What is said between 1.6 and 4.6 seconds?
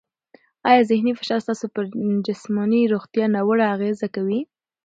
پر جسماني روغتیا ناوړه اغېزه کوي؟